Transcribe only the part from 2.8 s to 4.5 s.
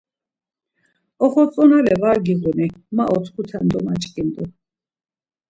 ma otkute domaç̌ǩindu.